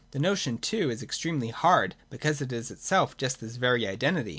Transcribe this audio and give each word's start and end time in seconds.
The 0.09 0.17
notion, 0.17 0.57
too, 0.57 0.89
is 0.89 1.03
extremely 1.03 1.49
hard, 1.49 1.93
because 2.09 2.41
it 2.41 2.51
is 2.51 2.71
itself 2.71 3.15
just 3.17 3.39
this 3.39 3.57
very 3.57 3.85
identity. 3.85 4.29